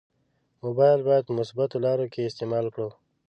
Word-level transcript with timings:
مبایل 0.63 0.99
باید 1.07 1.23
په 1.27 1.33
مثبتو 1.39 1.77
لارو 1.85 2.05
کې 2.13 2.27
استعمال 2.29 2.65
کړو. 2.73 2.89